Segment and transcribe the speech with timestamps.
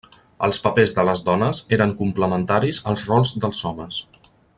[0.45, 4.01] Els papers de les dones eren complementaris als rols dels homes.